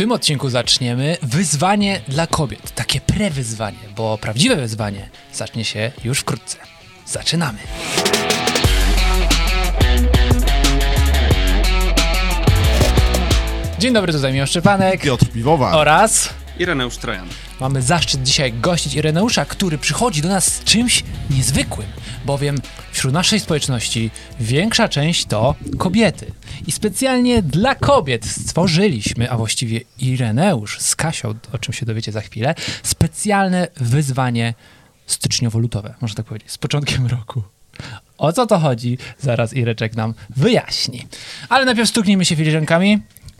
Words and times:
tym 0.00 0.12
odcinku 0.12 0.50
zaczniemy 0.50 1.16
wyzwanie 1.22 2.00
dla 2.08 2.26
kobiet. 2.26 2.70
Takie 2.74 3.00
prewyzwanie, 3.00 3.78
bo 3.96 4.18
prawdziwe 4.18 4.56
wyzwanie 4.56 5.08
zacznie 5.32 5.64
się 5.64 5.92
już 6.04 6.18
wkrótce. 6.18 6.56
Zaczynamy. 7.06 7.58
Dzień 13.78 13.94
dobry, 13.94 14.12
tutaj 14.12 14.32
Miłosz 14.32 14.50
Szczepanek 14.50 15.00
Piotr 15.00 15.26
Piwowa. 15.26 15.72
oraz 15.72 16.28
Ireneusz 16.58 16.96
Trojan. 16.96 17.28
Mamy 17.60 17.82
zaszczyt 17.82 18.22
dzisiaj 18.22 18.52
gościć 18.52 18.94
Ireneusza, 18.94 19.44
który 19.44 19.78
przychodzi 19.78 20.22
do 20.22 20.28
nas 20.28 20.54
z 20.54 20.64
czymś 20.64 21.04
niezwykłym, 21.30 21.88
bowiem 22.24 22.58
wśród 22.92 23.14
naszej 23.14 23.40
społeczności 23.40 24.10
większa 24.40 24.88
część 24.88 25.24
to 25.24 25.54
kobiety. 25.78 26.32
I 26.66 26.72
specjalnie 26.72 27.42
dla 27.42 27.74
kobiet 27.74 28.26
stworzyliśmy, 28.26 29.30
a 29.30 29.36
właściwie 29.36 29.80
Ireneusz 29.98 30.80
z 30.80 30.96
Kasią, 30.96 31.34
o 31.52 31.58
czym 31.58 31.74
się 31.74 31.86
dowiecie 31.86 32.12
za 32.12 32.20
chwilę, 32.20 32.54
specjalne 32.82 33.68
wyzwanie 33.76 34.54
styczniowo-lutowe, 35.06 35.94
można 36.00 36.16
tak 36.16 36.26
powiedzieć, 36.26 36.50
z 36.50 36.58
początkiem 36.58 37.06
roku. 37.06 37.42
O 38.18 38.32
co 38.32 38.46
to 38.46 38.58
chodzi? 38.58 38.98
Zaraz 39.18 39.54
Ireczek 39.54 39.96
nam 39.96 40.14
wyjaśni. 40.36 41.06
Ale 41.48 41.64
najpierw 41.64 41.88
stuknijmy 41.88 42.24
się 42.24 42.36
filiżankami. 42.36 42.98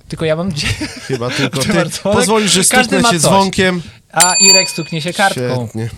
Tylko 0.09 0.25
ja 0.25 0.37
mam 0.37 0.52
Chyba 1.09 1.30
tylko 1.30 1.62
ty 1.62 1.73
pozwolisz, 2.02 2.52
że 2.52 2.64
stuknę 2.64 3.02
cię 3.02 3.11
coś. 3.11 3.20
dzwonkiem. 3.20 3.83
A 4.12 4.34
Irek 4.34 4.70
stuknie 4.70 5.02
się 5.02 5.12
kartką. 5.12 5.42
Świetnie. 5.64 5.91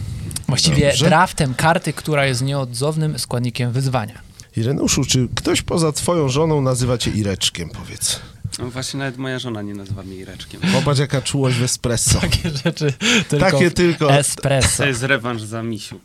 Właściwie 0.48 0.86
Dobrze. 0.88 1.04
draftem 1.04 1.54
karty, 1.54 1.92
która 1.92 2.26
jest 2.26 2.42
nieodzownym 2.42 3.18
składnikiem 3.18 3.72
wyzwania. 3.72 4.20
Ireneuszu, 4.56 5.04
czy 5.04 5.28
ktoś 5.34 5.62
poza 5.62 5.92
twoją 5.92 6.28
żoną 6.28 6.60
nazywa 6.60 6.98
cię 6.98 7.10
Ireczkiem, 7.10 7.70
powiedz? 7.70 8.20
No 8.58 8.70
właśnie 8.70 8.98
nawet 8.98 9.16
moja 9.16 9.38
żona 9.38 9.62
nie 9.62 9.74
nazywa 9.74 10.02
mnie 10.02 10.16
Ireczkiem. 10.16 10.60
Popatrz, 10.72 11.00
jaka 11.00 11.22
czułość 11.22 11.56
w 11.56 11.62
espresso. 11.62 12.20
Takie 12.20 12.50
rzeczy 12.64 12.92
tylko 13.28 13.50
Takie 13.50 13.70
w 13.70 13.74
tylko. 13.74 14.12
espresso. 14.14 14.76
To 14.82 14.86
jest 14.86 15.02
rewanż 15.02 15.42
za 15.42 15.62
misiu. 15.62 16.00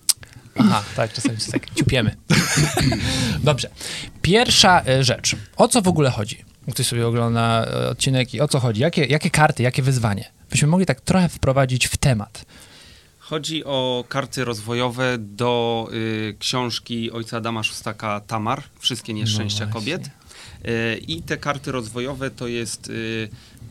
Aha, 0.60 0.84
tak, 0.96 1.14
czasami 1.14 1.40
się 1.42 1.52
tak 1.52 1.70
ciupiemy. 1.76 2.16
Dobrze. 3.44 3.70
Pierwsza 4.22 4.82
e, 4.88 5.04
rzecz. 5.04 5.36
O 5.58 5.68
co 5.68 5.82
w 5.82 5.88
ogóle 5.88 6.10
chodzi? 6.10 6.46
Ktoś 6.72 6.88
sobie 6.88 7.08
ogląda 7.08 7.66
e, 7.66 7.90
odcinek 7.90 8.34
i 8.34 8.42
o 8.42 8.48
co 8.48 8.60
chodzi? 8.60 8.82
Jakie, 8.82 9.06
jakie 9.06 9.30
karty, 9.30 9.64
jakie 9.64 9.82
wyzwanie? 9.84 10.37
Byśmy 10.50 10.68
mogli 10.68 10.86
tak 10.86 11.02
trochę 11.02 11.30
wprowadzić 11.30 11.88
w 11.88 11.98
temat. 11.98 12.46
Chodzi 13.20 13.66
o 13.66 14.04
karty 14.10 14.46
rozwojowe 14.46 15.18
do 15.18 15.88
y, 15.94 16.36
książki 16.40 17.12
ojca 17.12 17.38
Adama 17.38 17.64
Szustaka 17.64 18.22
Tamar, 18.28 18.64
Wszystkie 18.80 19.14
nieszczęścia 19.14 19.66
No 19.66 19.74
kobiet. 19.74 20.10
Y, 20.66 20.98
I 21.08 21.22
te 21.22 21.38
karty 21.38 21.72
rozwojowe 21.72 22.32
to 22.32 22.48
jest 22.48 22.90
y, 22.90 23.30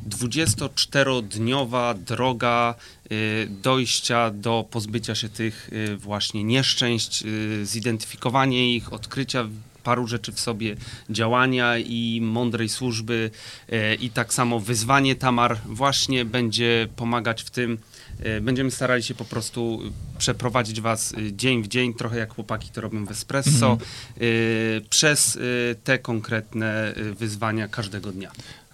24-dniowa 0.08 1.94
droga 1.94 2.74
y, 3.12 3.48
dojścia 3.62 4.30
do 4.30 4.64
pozbycia 4.70 5.14
się 5.14 5.28
tych 5.28 5.70
y, 5.72 5.96
właśnie 5.96 6.44
nieszczęść, 6.44 7.22
y, 7.22 7.66
zidentyfikowanie 7.66 8.74
ich, 8.76 8.92
odkrycia 8.92 9.48
paru 9.82 10.06
rzeczy 10.06 10.32
w 10.32 10.40
sobie, 10.40 10.76
działania 11.10 11.78
i 11.78 12.20
mądrej 12.22 12.68
służby 12.68 13.30
y, 13.72 13.94
i 13.94 14.10
tak 14.10 14.34
samo 14.34 14.60
wyzwanie 14.60 15.16
Tamar 15.16 15.58
właśnie 15.64 16.24
będzie 16.24 16.88
pomagać 16.96 17.42
w 17.42 17.50
tym. 17.50 17.78
Y, 18.26 18.40
Będziemy 18.40 18.70
starali 18.70 19.02
się 19.02 19.14
po 19.14 19.24
prostu 19.24 19.80
przeprowadzić 20.18 20.80
was 20.80 21.12
y, 21.12 21.32
dzień 21.32 21.62
w 21.62 21.68
dzień, 21.68 21.94
trochę 21.94 22.18
jak 22.18 22.34
chłopaki 22.34 22.70
to 22.70 22.80
robią 22.80 23.04
w 23.06 23.10
espresso, 23.10 23.78
y, 24.20 24.82
przez 24.90 25.36
y, 25.36 25.76
te 25.84 25.98
konkretne 25.98 26.92
wyzwania 27.18 27.68
każdego 27.68 28.12
dnia. 28.12 28.30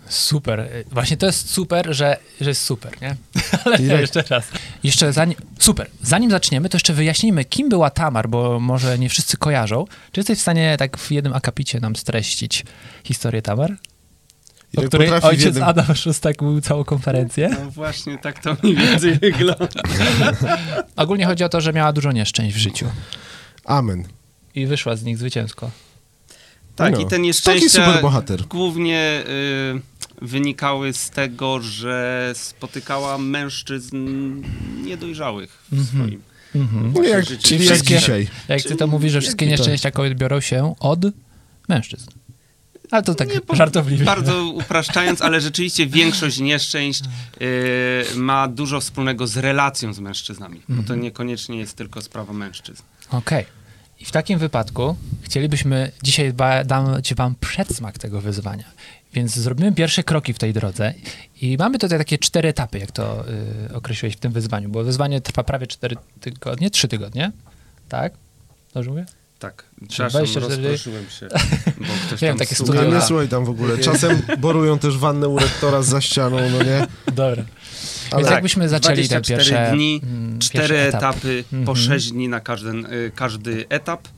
Super. 0.08 0.60
E, 0.60 0.68
Właśnie 0.90 1.16
to 1.16 1.26
jest 1.26 1.50
super, 1.50 1.94
że, 1.94 2.16
że 2.40 2.50
jest 2.50 2.62
super, 2.62 3.02
nie? 3.02 3.16
Ale 3.64 3.82
jeszcze 4.00 4.24
raz. 4.30 4.44
Jeszcze 4.84 5.12
zanim, 5.12 5.36
super. 5.58 5.90
Zanim 6.02 6.30
zaczniemy, 6.30 6.68
to 6.68 6.76
jeszcze 6.76 6.92
wyjaśnijmy, 6.92 7.44
kim 7.44 7.68
była 7.68 7.90
Tamar, 7.90 8.28
bo 8.28 8.60
może 8.60 8.98
nie 8.98 9.08
wszyscy 9.08 9.36
kojarzą. 9.36 9.84
Czy 10.12 10.20
jesteś 10.20 10.38
w 10.38 10.42
stanie 10.42 10.76
tak 10.78 10.98
w 10.98 11.10
jednym 11.10 11.32
akapicie 11.34 11.80
nam 11.80 11.96
streścić 11.96 12.64
historię 13.04 13.42
Tamar? 13.42 13.76
O 14.76 14.80
Irek 14.80 14.88
której 14.88 15.10
ojciec 15.10 15.44
jednym- 15.44 15.62
Adam 15.64 15.94
Szustak 15.94 16.42
mówił 16.42 16.60
całą 16.60 16.84
konferencję. 16.84 17.56
No 17.64 17.70
właśnie, 17.70 18.18
tak 18.18 18.38
to 18.42 18.56
mniej 18.62 18.76
więcej 18.76 19.18
wygląda. 19.18 19.68
Ogólnie 20.96 21.26
chodzi 21.26 21.44
o 21.44 21.48
to, 21.48 21.60
że 21.60 21.72
miała 21.72 21.92
dużo 21.92 22.12
nieszczęść 22.12 22.56
w 22.56 22.58
życiu 22.58 22.86
Amen. 23.64 24.04
i 24.54 24.66
wyszła 24.66 24.96
z 24.96 25.04
nich 25.04 25.18
zwycięsko. 25.18 25.70
Tak, 26.76 26.92
No. 26.94 27.00
i 27.00 27.06
te 27.06 27.18
nieszczęścia 27.18 28.00
głównie 28.48 29.22
y, 30.20 30.24
wynikały 30.26 30.92
z 30.92 31.10
tego, 31.10 31.60
że 31.60 32.30
spotykała 32.34 33.18
mężczyzn 33.18 33.96
niedojrzałych 34.84 35.62
w 35.72 35.86
swoim 35.88 36.22
Mhm. 36.54 36.92
No 36.96 37.02
jak, 37.02 37.24
życie. 37.28 37.42
czyli 37.48 37.64
jak 37.64 37.72
Wszystkie- 37.74 37.98
dzisiaj. 37.98 38.28
Jak 38.48 38.62
ty 38.62 38.76
to 38.76 38.86
mówisz, 38.86 39.12
że 39.12 39.20
wszystkie 39.20 39.46
nieszczęścia 39.46 39.90
kobiet 39.90 40.18
biorą 40.18 40.40
się 40.40 40.74
od 40.80 41.00
mężczyzn. 41.68 42.10
Ale 42.92 43.02
to 43.02 43.14
tak 43.14 43.28
Nie, 43.34 43.40
bo- 43.48 43.54
żartobliwie. 43.54 44.04
Bardzo 44.04 44.44
upraszczając, 44.44 45.22
ale 45.22 45.40
rzeczywiście 45.40 45.86
większość 45.86 46.38
nieszczęść 46.40 47.02
y, 48.12 48.16
ma 48.16 48.48
dużo 48.48 48.80
wspólnego 48.80 49.26
z 49.26 49.36
relacją 49.36 49.92
z 49.92 49.98
mężczyznami, 49.98 50.56
bo 50.68 50.72
Mhm. 50.74 50.88
to 50.88 50.94
niekoniecznie 50.94 51.58
jest 51.58 51.76
tylko 51.76 52.02
sprawa 52.02 52.32
mężczyzn. 52.32 52.82
Okej. 53.10 53.44
I 54.00 54.04
w 54.04 54.10
takim 54.12 54.38
wypadku 54.38 54.96
chcielibyśmy 55.22 55.92
dzisiaj 56.02 56.32
dać 56.64 57.14
wam 57.14 57.34
przedsmak 57.40 57.98
tego 57.98 58.20
wyzwania. 58.20 58.64
Więc 59.14 59.34
zrobimy 59.36 59.72
pierwsze 59.72 60.04
kroki 60.04 60.32
w 60.32 60.38
tej 60.38 60.52
drodze 60.52 60.94
i 61.42 61.56
mamy 61.58 61.78
tutaj 61.78 61.98
takie 61.98 62.18
cztery 62.18 62.48
etapy, 62.48 62.78
jak 62.78 62.90
to 62.92 63.24
y, 63.70 63.74
określiłeś 63.74 64.16
w 64.16 64.20
tym 64.20 64.32
wyzwaniu, 64.32 64.68
bo 64.68 64.84
wyzwanie 64.84 65.20
trwa 65.20 65.44
prawie 65.44 65.66
cztery 65.66 65.96
tygodnie, 66.20 66.70
trzy 66.70 66.88
tygodnie, 66.88 67.32
tak? 67.88 68.12
Dobrze 68.74 68.90
mówię? 68.90 69.06
Tak, 69.42 69.64
przepraszam, 69.88 70.20
24 70.26 70.62
rozproszyłem 70.62 71.04
się, 71.10 71.28
bo 71.86 71.92
ktoś 72.06 72.20
tam 72.20 72.38
takie 72.38 72.54
studia. 72.54 72.84
Nie 72.84 73.00
słuchaj 73.00 73.28
tam 73.28 73.44
w 73.44 73.50
ogóle. 73.50 73.78
Czasem 73.88 74.22
borują 74.38 74.78
też 74.78 74.98
wannę 74.98 75.28
u 75.28 75.38
rektora 75.38 75.82
za 75.82 76.00
ścianą, 76.00 76.36
no 76.50 76.62
nie? 76.62 76.86
Dobra. 77.12 77.44
Ale 78.10 78.20
Więc 78.22 78.30
jakbyśmy 78.30 78.68
zaczęli 78.68 79.08
te 79.08 79.20
24 79.20 79.38
pierwsze 79.50 79.72
dni, 79.76 80.00
mm, 80.04 80.38
cztery 80.38 80.78
etapy. 80.78 80.96
etapy, 80.98 81.44
po 81.50 81.56
Mhm. 81.72 81.76
6 81.76 82.10
dni 82.12 82.28
na 82.28 82.40
każdy, 82.40 82.70
y, 82.70 83.12
każdy 83.14 83.64
etap. 83.68 84.08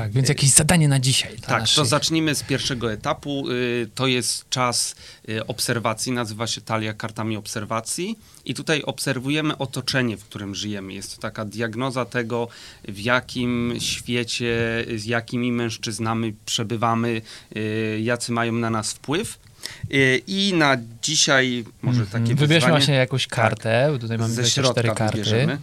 Tak, 0.00 0.12
więc 0.12 0.28
jakieś 0.28 0.50
zadanie 0.50 0.88
na 0.88 0.98
dzisiaj. 1.00 1.36
Tak, 1.46 1.60
naszych. 1.60 1.76
to 1.76 1.84
zacznijmy 1.84 2.34
z 2.34 2.42
pierwszego 2.42 2.92
etapu. 2.92 3.50
Y, 3.50 3.88
To 3.94 4.06
jest 4.06 4.48
czas 4.50 4.94
y, 5.28 5.46
obserwacji, 5.46 6.12
nazywa 6.12 6.46
się 6.46 6.60
talia 6.60 6.94
kartami 6.94 7.36
obserwacji. 7.36 8.18
I 8.44 8.54
tutaj 8.54 8.82
obserwujemy 8.82 9.58
otoczenie, 9.58 10.16
w 10.16 10.24
którym 10.24 10.54
żyjemy. 10.54 10.92
Jest 10.92 11.14
to 11.16 11.22
taka 11.22 11.44
diagnoza 11.44 12.04
tego, 12.04 12.48
w 12.88 12.98
jakim 13.00 13.74
świecie, 13.78 14.84
z 14.96 15.04
jakimi 15.04 15.52
mężczyznami 15.52 16.34
przebywamy, 16.46 17.22
y, 17.56 18.00
jacy 18.02 18.32
mają 18.32 18.52
na 18.52 18.70
nas 18.70 18.92
wpływ. 18.92 19.38
I 20.26 20.52
na 20.56 20.76
dzisiaj 21.02 21.64
może 21.82 22.06
takie 22.06 22.16
Mhm. 22.18 22.36
Wybierzmy 22.36 22.54
wyzwanie 22.54 22.72
właśnie 22.72 22.94
jakąś 22.94 23.26
kartę, 23.26 23.88
bo 23.92 23.98
tutaj 23.98 24.18
mamy 24.18 24.34
ze 24.34 24.42
24 24.42 24.86
środka 24.88 24.94
karty. 25.04 25.18
wybierzemy. 25.18 25.58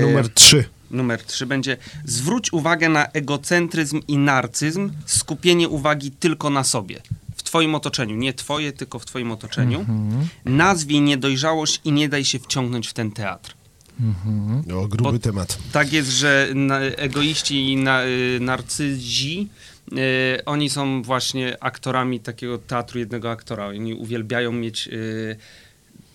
Numer 0.00 0.28
trzy. 0.34 0.64
Numer 0.90 1.22
3 1.24 1.46
będzie 1.46 1.76
zwróć 2.04 2.52
uwagę 2.52 2.88
na 2.88 3.06
egocentryzm 3.06 4.00
i 4.08 4.18
narcyzm, 4.18 4.90
skupienie 5.06 5.68
uwagi 5.68 6.10
tylko 6.10 6.50
na 6.50 6.64
sobie. 6.64 7.02
W 7.36 7.42
twoim 7.42 7.74
otoczeniu, 7.74 8.16
nie 8.16 8.34
twoje, 8.34 8.72
tylko 8.72 8.98
w 8.98 9.04
twoim 9.06 9.32
otoczeniu. 9.32 9.80
Mhm. 9.80 10.28
Nazwij 10.44 11.00
niedojrzałość 11.00 11.80
i 11.84 11.92
nie 11.92 12.08
daj 12.08 12.24
się 12.24 12.38
wciągnąć 12.38 12.88
w 12.88 12.92
ten 12.92 13.10
teatr. 13.12 13.54
Mhm. 14.00 14.78
O, 14.78 14.88
gruby 14.88 15.12
Bo- 15.12 15.18
temat. 15.18 15.58
Tak 15.72 15.92
jest, 15.92 16.10
że 16.10 16.48
na, 16.54 16.80
egoiści 16.80 17.72
i 17.72 17.76
na, 17.76 18.04
y, 18.04 18.38
narcyzi, 18.40 19.48
y, 19.92 20.44
oni 20.44 20.70
są 20.70 21.02
właśnie 21.02 21.56
aktorami 21.60 22.20
takiego 22.20 22.58
teatru 22.58 22.98
jednego 22.98 23.30
aktora. 23.30 23.66
Oni 23.66 23.94
uwielbiają 23.94 24.52
mieć 24.52 24.88
y, 24.88 25.36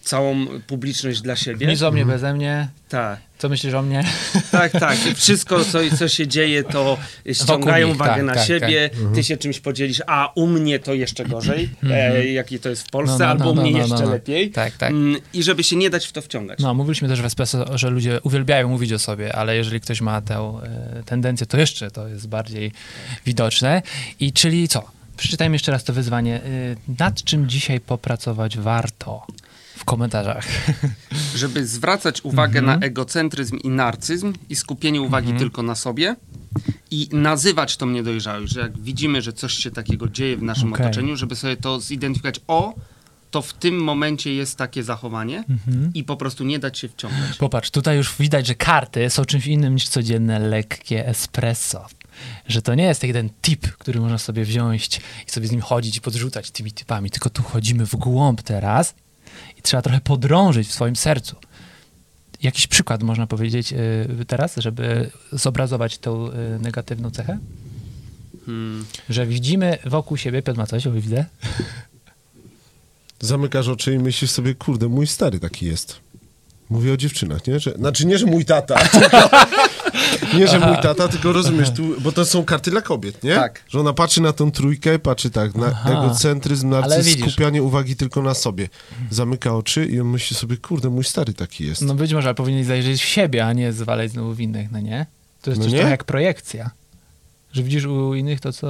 całą 0.06 0.46
publiczność 0.68 1.22
dla 1.22 1.36
siebie. 1.36 1.68
Nic 1.68 1.81
o 1.81 1.92
mnie 1.92 2.06
beze 2.06 2.34
mnie. 2.34 2.68
Tak. 2.90 3.19
Co 3.38 3.50
myślisz 3.50 3.74
o 3.74 3.81
mnie? 3.81 4.04
Tak, 4.52 4.72
tak. 4.72 5.06
I 5.06 5.16
Wszystko, 5.22 5.66
co, 5.66 5.80
co 5.98 6.07
się 6.07 6.28
dzieje, 6.28 6.63
to 6.63 6.98
ściągają 7.34 7.88
nich, 7.88 7.96
uwagę 7.96 8.16
tak, 8.16 8.24
na 8.24 8.34
tak, 8.34 8.48
siebie. 8.48 8.90
Ty 9.16 9.24
się 9.24 9.38
czymś 9.38 9.60
podzielisz, 9.60 10.02
a 10.07 10.31
u 10.36 10.48
mnie 10.48 10.80
to 10.80 10.94
jeszcze 10.94 11.25
gorzej, 11.25 11.69
e, 11.90 12.28
jaki 12.28 12.60
to 12.60 12.69
jest 12.69 12.88
w 12.88 12.92
Polsce, 12.92 13.18
No, 13.19 13.25
no, 13.25 13.31
albo 13.31 13.46
no, 13.46 13.52
u 13.52 13.56
mnie 13.56 13.72
no, 13.72 13.78
no, 13.78 13.84
jeszcze 13.84 14.00
no, 14.00 14.06
no. 14.06 14.12
lepiej. 14.12 14.52
Tak, 14.52 14.78
tak. 14.78 14.92
Mm, 14.92 15.22
I 15.34 15.44
żeby 15.44 15.63
się 15.63 15.75
nie 15.75 15.90
dać 15.90 16.06
w 16.06 16.12
to 16.12 16.22
wciągać. 16.22 16.60
No, 16.60 16.74
mówiliśmy 16.74 17.08
też 17.08 17.22
w 17.22 17.25
Espresso, 17.25 17.78
że 17.78 17.90
ludzie 17.90 18.19
uwielbiają 18.24 18.69
mówić 18.69 18.94
o 18.94 19.00
sobie, 19.00 19.36
ale 19.36 19.56
jeżeli 19.56 19.81
ktoś 19.81 20.01
ma 20.01 20.22
tę 20.22 20.60
e, 21.00 21.04
tendencję, 21.04 21.48
to 21.48 21.58
jeszcze 21.58 21.92
to 21.92 22.08
jest 22.08 22.28
bardziej 22.28 22.72
widoczne. 23.25 23.81
I 24.19 24.34
czyli 24.34 24.68
co? 24.68 24.84
Przeczytajmy 25.18 25.56
jeszcze 25.56 25.72
raz 25.72 25.84
to 25.84 25.94
wyzwanie. 25.94 26.36
E, 26.36 26.42
nad 27.00 27.24
czym 27.24 27.50
dzisiaj 27.50 27.80
popracować 27.80 28.58
warto? 28.58 29.28
W 29.86 29.88
komentarzach. 29.88 30.46
Żeby 31.36 31.68
zwracać 31.68 32.22
uwagę 32.24 32.60
Mhm. 32.60 32.80
na 32.80 32.86
egocentryzm 32.86 33.58
i 33.58 33.70
narcyzm 33.70 34.34
i 34.50 34.56
skupienie 34.56 35.02
uwagi 35.02 35.34
tylko 35.34 35.64
na 35.64 35.76
sobie 35.76 36.16
i 36.92 37.10
nazywać 37.12 37.78
tą 37.78 37.86
niedojrzałość, 37.90 38.54
że 38.54 38.60
jak 38.60 38.78
widzimy, 38.80 39.22
że 39.22 39.34
coś 39.34 39.54
się 39.54 39.72
takiego 39.72 40.10
dzieje 40.10 40.38
w 40.38 40.44
naszym 40.44 40.74
Okej. 40.74 40.86
otoczeniu, 40.86 41.16
żeby 41.18 41.36
sobie 41.36 41.58
to 41.58 41.80
zidentyfikować, 41.80 42.40
o, 42.48 42.74
to 43.32 43.42
w 43.42 43.54
tym 43.54 43.84
momencie 43.84 44.34
jest 44.34 44.58
takie 44.58 44.84
zachowanie 44.84 45.44
Mhm. 45.50 45.92
i 45.94 46.04
po 46.04 46.18
prostu 46.18 46.44
nie 46.44 46.60
dać 46.60 46.80
się 46.80 46.88
wciągnąć. 46.90 47.38
Popatrz, 47.38 47.72
tutaj 47.72 47.98
już 47.98 48.16
widać, 48.20 48.48
że 48.48 48.56
karty 48.56 49.10
są 49.10 49.26
czymś 49.26 49.48
innym 49.48 49.74
niż 49.76 49.88
codzienne 49.88 50.40
lekkie 50.40 51.08
espresso. 51.08 51.86
Że 52.48 52.62
to 52.62 52.76
nie 52.76 52.84
jest 52.84 53.04
jeden 53.04 53.30
tip, 53.42 53.68
który 53.78 54.00
można 54.00 54.18
sobie 54.18 54.46
wziąć 54.46 55.02
i 55.28 55.32
sobie 55.32 55.48
z 55.48 55.52
nim 55.52 55.62
chodzić 55.62 55.98
i 55.98 56.02
podrzucać 56.02 56.52
tymi 56.52 56.72
typami, 56.72 57.10
tylko 57.10 57.30
tu 57.30 57.44
chodzimy 57.44 57.86
w 57.86 57.96
głąb 57.96 58.42
teraz 58.42 58.96
i 59.58 59.62
trzeba 59.62 59.82
trochę 59.82 60.02
podrążyć 60.02 60.68
w 60.68 60.74
swoim 60.74 60.96
sercu. 60.96 61.36
Jakiś 62.42 62.68
przykład 62.68 63.04
można 63.04 63.28
powiedzieć 63.28 63.74
y, 63.74 64.26
teraz, 64.28 64.56
żeby 64.58 65.12
zobrazować 65.32 65.98
tą 65.98 66.28
y, 66.28 66.34
negatywną 66.60 67.12
cechę? 67.12 67.38
Hmm. 68.46 68.86
Że 69.10 69.26
widzimy 69.26 69.78
wokół 69.86 70.18
siebie, 70.18 70.42
Piotr 70.42 70.58
ma 70.58 70.68
coś, 70.68 70.88
widzę. 70.88 71.26
Zamykasz 73.20 73.68
oczy 73.68 73.94
i 73.94 74.00
myślisz 74.00 74.32
sobie, 74.32 74.56
kurde, 74.56 74.88
mój 74.88 75.08
stary 75.08 75.40
taki 75.40 75.66
jest. 75.66 76.00
Mówię 76.70 76.94
o 76.94 76.98
dziewczynach, 76.98 77.48
nie? 77.48 77.60
Że, 77.60 77.72
znaczy 77.72 78.06
nie, 78.06 78.18
że 78.18 78.26
mój 78.26 78.46
tata. 78.46 78.80
nie, 80.38 80.47
że 80.47 80.59
mój 80.59 80.75
tata, 80.81 81.07
tylko 81.07 81.33
rozumiesz, 81.33 81.71
tu, 81.71 82.01
bo 82.01 82.12
to 82.12 82.25
są 82.25 82.45
karty 82.45 82.71
dla 82.71 82.81
kobiet, 82.81 83.24
nie? 83.24 83.36
Tak. 83.36 83.63
Że 83.68 83.80
ona 83.80 83.94
patrzy 83.94 84.21
na 84.21 84.33
tą 84.33 84.51
trójkę, 84.51 85.00
patrzy 85.00 85.30
tak, 85.30 85.56
na 85.56 85.68
Aha. 85.68 85.89
egocentryzm, 85.89 86.69
narcyzm, 86.69 87.19
skupianie 87.21 87.63
uwagi 87.63 87.95
tylko 87.95 88.21
na 88.21 88.33
sobie. 88.33 88.69
Zamyka 89.09 89.56
oczy 89.56 89.86
i 89.86 90.00
on 90.00 90.07
myśli 90.07 90.36
sobie, 90.36 90.57
kurde, 90.57 90.89
mój 90.89 91.03
stary 91.03 91.33
taki 91.33 91.65
jest. 91.65 91.81
No 91.81 91.95
być 91.95 92.13
może, 92.13 92.27
ale 92.27 92.36
powinien 92.36 92.63
zajrzeć 92.65 93.01
w 93.01 93.06
siebie, 93.06 93.45
a 93.45 93.53
nie 93.53 93.74
zwalać 93.74 94.12
znowu 94.12 94.33
w 94.33 94.39
innych, 94.39 94.71
no 94.71 94.80
nie? 94.80 95.06
To 95.42 95.50
jest 95.50 95.59
No 95.59 95.63
coś 95.65 95.74
nie? 95.74 95.80
trochę 95.80 95.92
jak 95.92 96.03
projekcja. 96.03 96.69
Że 97.56 97.63
widzisz 97.63 97.86
u 97.86 98.13
innych 98.16 98.40
to, 98.40 98.54
co 98.54 98.68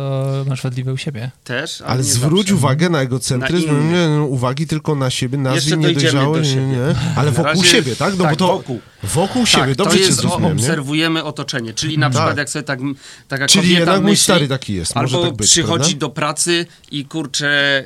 masz 0.47 0.61
wadliwe 0.61 0.93
u 0.93 0.97
siebie. 0.97 1.31
Też, 1.43 1.81
ale, 1.81 1.89
Ale 1.89 1.97
nie 2.03 2.09
zwróć 2.09 2.41
zawsze. 2.41 2.55
uwagę 2.55 2.89
na 2.89 3.01
egocentryzm, 3.01 3.67
Na 3.67 3.91
nie, 3.93 4.07
no, 4.09 4.25
uwagi 4.25 4.67
tylko 4.67 4.95
na 4.95 5.09
siebie, 5.09 5.37
nazwij 5.37 5.77
niedojrzałe, 5.77 6.37
do 6.37 6.43
nie, 6.43 6.55
nie, 6.55 6.73
siebie. 6.75 6.95
Ale 7.17 7.25
Na 7.25 7.37
wokół 7.37 7.45
razie- 7.51 7.63
siebie, 7.65 7.95
tak? 7.95 8.17
No 8.17 8.23
tak, 8.23 8.33
bo 8.33 8.47
to 8.47 8.47
wokół. 8.57 8.79
wokół 9.03 9.45
siebie, 9.45 9.63
tak, 9.67 9.75
dobrze 9.75 9.91
to 9.93 9.97
cię 10.03 10.05
jest, 10.09 10.23
nie? 10.23 10.47
obserwujemy 10.47 11.23
otoczenie, 11.23 11.73
czyli 11.73 11.97
na 11.97 12.09
przykład 12.09 12.29
Tak. 12.29 12.37
jak 12.37 12.49
sobie 12.49 12.63
tak, 12.63 12.79
taka 13.27 13.47
Czyli 13.47 13.61
kobieta 13.63 13.79
jednak 13.79 14.01
mój 14.01 14.11
myśli, 14.11 14.23
stary 14.23 14.47
taki 14.47 14.73
jest, 14.73 14.95
może 14.95 15.15
albo 15.17 15.27
tak 15.27 15.37
być, 15.37 15.49
przychodzi 15.49 15.83
prawda? 15.83 15.99
do 15.99 16.09
pracy 16.09 16.65
i 16.91 17.05
kurczę, 17.05 17.83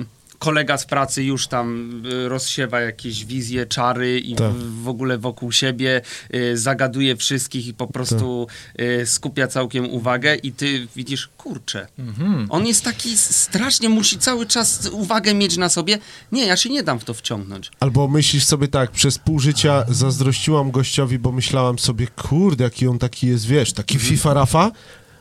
y, 0.00 0.04
kolega 0.42 0.78
z 0.78 0.86
pracy 0.86 1.24
już 1.24 1.46
tam 1.46 2.02
y, 2.06 2.28
rozsiewa 2.28 2.80
jakieś 2.80 3.24
wizje, 3.24 3.66
czary 3.66 4.20
i 4.20 4.34
Tak. 4.34 4.52
w, 4.52 4.82
w 4.82 4.88
ogóle 4.88 5.18
wokół 5.18 5.52
siebie 5.52 6.00
y, 6.34 6.58
zagaduje 6.58 7.16
wszystkich 7.16 7.66
i 7.66 7.74
po 7.74 7.86
prostu 7.86 8.46
Tak. 8.76 8.80
y, 8.86 9.06
skupia 9.06 9.46
całkiem 9.46 9.90
uwagę 9.90 10.34
i 10.34 10.52
ty 10.52 10.88
widzisz, 10.96 11.28
kurczę, 11.36 11.86
Mhm. 11.98 12.46
on 12.50 12.66
jest 12.66 12.84
taki 12.84 13.16
strasznie, 13.16 13.88
musi 13.88 14.18
cały 14.18 14.46
czas 14.46 14.88
uwagę 14.92 15.34
mieć 15.34 15.56
na 15.56 15.68
sobie. 15.68 15.98
Nie, 16.32 16.46
ja 16.46 16.56
się 16.56 16.70
nie 16.70 16.82
dam 16.82 16.98
w 17.00 17.04
to 17.04 17.14
wciągnąć. 17.14 17.70
Albo 17.80 18.08
myślisz 18.08 18.44
sobie 18.44 18.68
tak, 18.68 18.90
przez 18.90 19.18
pół 19.18 19.38
życia 19.40 19.84
zazdrościłam 19.88 20.70
gościowi, 20.70 21.18
bo 21.18 21.32
myślałam 21.32 21.78
sobie, 21.78 22.06
kurde, 22.06 22.64
jaki 22.64 22.86
on 22.88 22.98
taki 22.98 23.26
jest, 23.26 23.46
wiesz, 23.46 23.72
taki 23.72 23.94
Mhm. 23.94 24.10
FIFA 24.10 24.34
Rafa, 24.34 24.70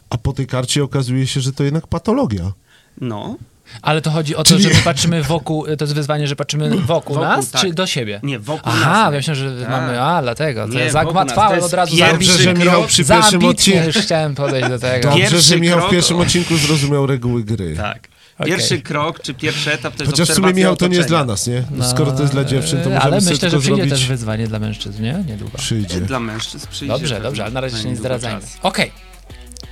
a 0.10 0.18
po 0.18 0.34
tej 0.34 0.48
karcie 0.48 0.84
okazuje 0.84 1.28
się, 1.28 1.42
że 1.42 1.54
to 1.54 1.64
jednak 1.64 1.88
patologia. 1.88 2.54
No, 3.02 3.36
Ale 3.82 4.02
to 4.02 4.12
chodzi 4.12 4.36
o 4.36 4.44
to, 4.44 4.50
Czyli- 4.50 4.64
że 4.64 4.70
my 4.70 4.76
patrzymy 4.84 5.24
wokół, 5.24 5.66
to 5.66 5.84
jest 5.84 5.94
wyzwanie, 5.94 6.28
że 6.28 6.36
patrzymy 6.36 6.70
wokół, 6.70 6.86
Wokół, 7.16 7.16
nas, 7.22 7.52
tak. 7.52 7.62
czy 7.62 7.74
do 7.74 7.88
siebie? 7.88 8.20
Nie, 8.24 8.40
wokół 8.40 8.72
Aha, 8.76 8.90
nas. 8.90 9.04
ja 9.14 9.18
myślę, 9.18 9.36
że 9.36 9.62
Tak. 9.62 9.70
mamy, 9.70 10.02
a 10.02 10.22
dlatego, 10.22 10.68
to 10.68 10.74
Nie, 10.74 10.92
zagmatwałem 10.92 11.64
od 11.64 11.74
razu 11.74 11.96
Dobrze, 11.98 12.38
że. 12.38 12.54
Michał 12.54 12.84
przy 12.88 13.06
pierwszym 13.06 13.46
odcinku... 13.46 13.86
już 13.86 13.96
chciałem 13.98 14.36
podejść 14.36 14.70
do 14.70 14.80
tego. 14.80 15.10
Dobrze, 15.10 15.18
Pierwszy 15.24 15.42
że 15.42 15.60
Michał 15.60 15.80
w 15.80 15.82
krok- 15.82 15.92
pierwszym 15.92 16.18
odcinku 16.20 16.58
zrozumiał 16.58 17.08
reguły 17.08 17.44
gry. 17.44 17.76
Tak. 17.76 18.08
Pierwszy 18.46 18.82
krok, 18.82 19.20
czy 19.22 19.34
pierwszy 19.34 19.74
etap 19.74 19.96
to 19.96 20.04
jest 20.04 20.12
Chociaż 20.12 20.30
w 20.30 20.34
sumie 20.34 20.54
Michał 20.54 20.76
to 20.76 20.88
nie 20.88 20.96
jest 20.98 21.08
dla 21.10 21.26
nas, 21.26 21.48
nie? 21.48 21.64
No, 21.72 21.90
Skoro 21.90 22.12
to 22.12 22.22
jest 22.22 22.34
dla 22.34 22.44
dziewczyn, 22.44 22.78
to 22.80 22.84
możemy 22.90 23.02
Ale 23.02 23.22
sobie 23.22 23.34
myślę, 23.34 23.50
że 23.50 23.58
przyjdzie 23.60 23.76
zrobić... 23.76 23.94
też 23.94 24.08
wyzwanie 24.08 24.48
dla 24.48 24.60
mężczyzn, 24.60 25.04
nie? 25.04 25.24
Niedługo. 25.28 25.58
Przyjdzie. 25.58 26.02
Dla 26.02 26.20
mężczyzn 26.20 26.68
przyjdzie. 26.72 26.94
Dobrze, 26.94 27.20
dobrze, 27.22 27.44
ale 27.44 27.52
na 27.54 27.62
razie 27.62 27.78
się 27.78 27.90
nie 27.90 27.96
zdradzajmy. 27.96 28.42
Okej. 28.64 28.92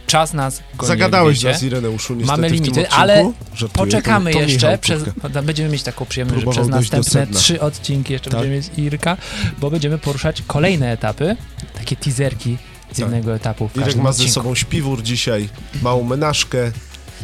Czas 0.09 0.33
nas 0.33 0.61
goni, 0.75 0.87
Zagadałeś 0.87 1.43
nas. 1.43 1.63
Ireneuszu, 1.63 2.15
niestety 2.15 2.41
Mamy 2.41 2.49
limity, 2.49 2.69
odcinku. 2.81 3.01
ale 3.01 3.31
Żartuję, 3.55 3.85
poczekamy 3.85 4.31
to- 4.31 4.37
to 4.39 4.43
jeszcze. 4.43 4.77
Przez, 4.77 5.03
Kurka. 5.03 5.41
będziemy 5.41 5.69
mieć 5.69 5.83
taką 5.83 6.05
przyjemność, 6.05 6.35
że 6.39 6.41
Próbował 6.41 6.63
przez 6.63 6.75
dojść 6.75 6.89
do 6.91 6.97
następne 6.97 7.39
trzy 7.39 7.61
odcinki 7.61 8.13
jeszcze 8.13 8.29
Tak. 8.29 8.39
będziemy 8.39 8.55
mieć 8.57 8.67
Irka, 8.77 9.17
bo 9.59 9.71
będziemy 9.71 9.97
poruszać 9.97 10.43
kolejne 10.47 10.91
etapy, 10.91 11.35
takie 11.73 11.95
teaserki 11.95 12.57
z 12.85 12.89
Tak. 12.89 12.99
jednego 12.99 13.35
etapu 13.35 13.69
Irek 13.75 13.95
ma 13.95 14.11
ze 14.13 14.29
sobą 14.29 14.55
śpiwór 14.55 15.03
dzisiaj, 15.03 15.49
małą 15.81 16.03
menażkę 16.03 16.71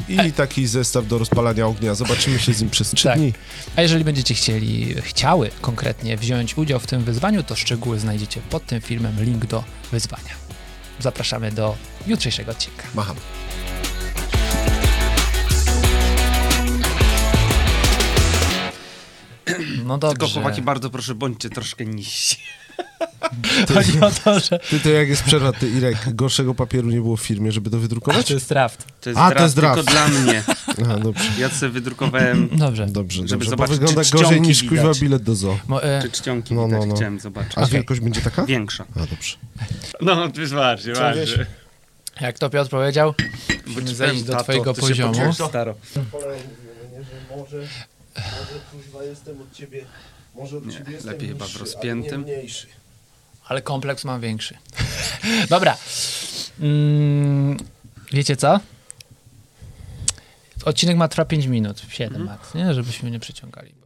i 0.10 0.32
taki 0.32 0.68
zestaw 0.68 1.08
do 1.08 1.18
rozpalania 1.18 1.68
ognia. 1.68 1.96
Zobaczymy 1.96 2.40
się 2.40 2.54
z 2.54 2.62
nim 2.62 2.70
przez 2.70 2.92
trzy 2.92 3.04
Tak. 3.04 3.18
dni. 3.18 3.34
A 3.76 3.82
jeżeli 3.82 4.04
będziecie 4.04 4.34
chcieli, 4.34 4.96
chciały 5.02 5.50
konkretnie 5.62 6.18
wziąć 6.18 6.58
udział 6.58 6.80
w 6.80 6.88
tym 6.88 7.04
wyzwaniu, 7.04 7.44
to 7.44 7.56
szczegóły 7.56 8.00
znajdziecie 8.00 8.42
pod 8.50 8.66
tym 8.66 8.82
filmem, 8.82 9.24
link 9.24 9.46
do 9.46 9.64
wyzwania. 9.92 10.46
Zapraszamy 11.00 11.52
do 11.52 11.76
jutrzejszego 12.08 12.52
odcinka. 12.52 12.84
Macham. 12.96 13.16
No 19.86 19.98
Tylko 19.98 20.14
dobrze. 20.14 20.34
chłopaki, 20.42 20.62
bardzo 20.62 20.90
proszę, 20.90 21.16
bądźcie 21.16 21.50
troszkę 21.50 21.86
niżsi. 21.86 22.38
Chodzi 23.74 24.00
o 24.02 24.12
to, 24.12 24.40
że 24.40 24.60
Ty 24.60 24.80
to 24.80 24.90
jak 24.90 25.10
jest 25.10 25.24
przerwa, 25.24 25.52
ty 25.54 25.70
Irek, 25.70 25.98
gorszego 26.16 26.56
papieru 26.56 26.90
nie 26.90 27.02
było 27.02 27.18
w 27.18 27.22
firmie, 27.22 27.52
żeby 27.52 27.70
to 27.70 27.80
wydrukować? 27.80 28.28
to 28.28 28.34
jest 28.34 28.50
draft. 28.50 28.86
To 29.02 29.10
jest 29.10 29.20
A, 29.22 29.24
to 29.24 29.30
draft 29.30 29.44
jest 29.44 29.56
draft. 29.56 29.76
tylko 29.76 29.92
dla 29.92 30.08
mnie. 30.08 30.44
Aha, 30.84 30.98
dobrze, 31.04 31.24
Ja 31.40 31.50
sobie 31.50 31.72
wydrukowałem, 31.72 32.50
Dobrze. 32.58 32.86
dobrze, 32.88 33.16
Żeby 33.28 33.30
dobrze. 33.30 33.46
Bo 33.46 33.50
zobaczyć, 33.50 33.76
wygląda 33.80 34.04
czy 34.04 34.12
gorzej 34.12 34.42
niż 34.42 34.64
kuźwa 34.64 34.92
bilet 35.02 35.24
do 35.24 35.36
zoo. 35.36 35.58
Mo, 35.68 35.84
e, 35.84 36.02
czy 36.02 36.12
czcionki 36.12 36.54
No, 36.54 36.68
no, 36.68 36.86
no. 36.86 36.96
chciałem 36.96 37.20
zobaczyć. 37.20 37.58
A 37.58 37.62
Okej. 37.62 37.74
wielkość 37.74 38.00
będzie 38.02 38.22
taka? 38.22 38.46
Większa. 38.46 38.86
A, 38.96 39.00
dobrze. 39.00 39.38
No, 40.02 40.28
wyważnie, 40.30 40.94
wiesz? 40.94 40.98
wyważnie. 41.00 41.46
jak 42.22 42.40
to 42.40 42.50
Piotr 42.50 42.70
powiedział, 42.70 43.14
Bądź 43.50 43.68
musimy 43.76 43.96
zejść 43.96 44.24
do 44.24 44.32
tato, 44.34 44.44
twojego 44.44 44.74
poziomu. 44.74 45.34
staro. 45.34 45.76
Może, 46.12 46.36
może 47.38 47.68
kuźwa 48.72 49.04
jestem 49.04 49.42
od 49.42 49.54
ciebie, 49.54 49.86
może 50.36 50.58
od 50.58 50.66
Nie, 50.66 50.74
ciebie 50.74 50.92
jestem 50.92 51.12
lepiej 51.12 51.28
chyba 51.30 51.46
w 51.48 51.56
rozpiętym. 51.56 52.26
Ale 53.48 53.62
kompleks 53.62 54.06
mam 54.06 54.22
większy. 54.22 54.58
Dobra. 55.50 55.78
Mm, 56.60 57.58
wiecie 58.12 58.36
co? 58.36 58.60
Odcinek 60.66 60.98
ma 60.98 61.08
trwa 61.08 61.26
5 61.26 61.46
minut, 61.46 61.82
7 61.90 62.24
max, 62.24 62.54
nie? 62.54 62.74
Żebyśmy 62.74 63.12
nie 63.12 63.20
przeciągali. 63.20 63.85